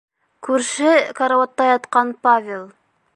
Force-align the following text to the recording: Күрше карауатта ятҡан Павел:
Күрше 0.47 0.93
карауатта 1.19 1.69
ятҡан 1.73 2.15
Павел: 2.29 2.69